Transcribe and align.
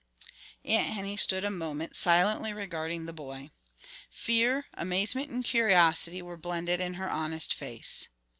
Aunt 0.65 0.87
Henny 0.93 1.15
stood 1.15 1.45
a 1.45 1.51
moment 1.51 1.95
silently 1.95 2.51
regarding 2.53 3.05
the 3.05 3.13
boy. 3.13 3.51
Fear, 4.09 4.65
amazement 4.73 5.29
and 5.29 5.45
curiosity 5.45 6.23
were 6.23 6.37
blended 6.37 6.79
in 6.79 6.95
her 6.95 7.07
honest 7.07 7.53
face. 7.53 8.07